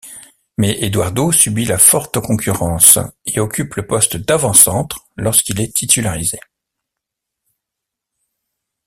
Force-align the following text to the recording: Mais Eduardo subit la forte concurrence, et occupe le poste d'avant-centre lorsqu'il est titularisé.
Mais 0.57 0.79
Eduardo 0.83 1.31
subit 1.31 1.65
la 1.65 1.77
forte 1.77 2.19
concurrence, 2.19 2.97
et 3.27 3.39
occupe 3.39 3.75
le 3.75 3.85
poste 3.85 4.17
d'avant-centre 4.17 5.05
lorsqu'il 5.15 5.61
est 5.61 5.75
titularisé. 5.75 6.39